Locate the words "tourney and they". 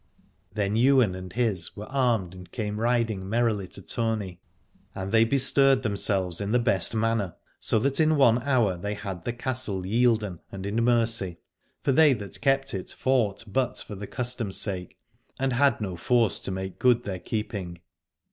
3.83-5.23